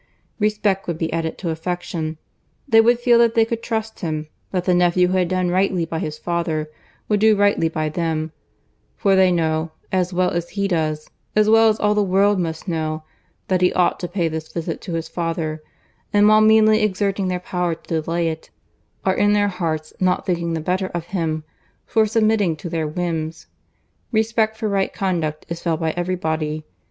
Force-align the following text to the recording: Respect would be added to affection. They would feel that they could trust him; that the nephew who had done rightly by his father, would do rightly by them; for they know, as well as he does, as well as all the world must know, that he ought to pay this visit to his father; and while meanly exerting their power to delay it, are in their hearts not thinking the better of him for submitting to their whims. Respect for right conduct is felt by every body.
Respect 0.39 0.87
would 0.87 0.97
be 0.97 1.13
added 1.13 1.37
to 1.37 1.51
affection. 1.51 2.17
They 2.67 2.81
would 2.81 2.97
feel 2.99 3.19
that 3.19 3.35
they 3.35 3.45
could 3.45 3.61
trust 3.61 3.99
him; 3.99 4.29
that 4.49 4.65
the 4.65 4.73
nephew 4.73 5.09
who 5.09 5.17
had 5.19 5.27
done 5.27 5.51
rightly 5.51 5.85
by 5.85 5.99
his 5.99 6.17
father, 6.17 6.71
would 7.07 7.19
do 7.19 7.35
rightly 7.35 7.69
by 7.69 7.87
them; 7.89 8.31
for 8.97 9.15
they 9.15 9.31
know, 9.31 9.73
as 9.91 10.11
well 10.11 10.31
as 10.31 10.49
he 10.49 10.67
does, 10.67 11.11
as 11.35 11.51
well 11.51 11.69
as 11.69 11.79
all 11.79 11.93
the 11.93 12.01
world 12.01 12.39
must 12.39 12.67
know, 12.67 13.03
that 13.47 13.61
he 13.61 13.71
ought 13.73 13.99
to 13.99 14.07
pay 14.07 14.27
this 14.27 14.51
visit 14.51 14.81
to 14.81 14.93
his 14.93 15.07
father; 15.07 15.61
and 16.11 16.27
while 16.27 16.41
meanly 16.41 16.81
exerting 16.81 17.27
their 17.27 17.39
power 17.39 17.75
to 17.75 18.01
delay 18.01 18.27
it, 18.27 18.49
are 19.05 19.13
in 19.15 19.33
their 19.33 19.49
hearts 19.49 19.93
not 19.99 20.25
thinking 20.25 20.53
the 20.53 20.59
better 20.61 20.87
of 20.95 21.05
him 21.13 21.43
for 21.85 22.07
submitting 22.07 22.55
to 22.55 22.71
their 22.71 22.87
whims. 22.87 23.45
Respect 24.11 24.57
for 24.57 24.67
right 24.67 24.91
conduct 24.91 25.45
is 25.47 25.61
felt 25.61 25.79
by 25.79 25.91
every 25.91 26.15
body. 26.15 26.65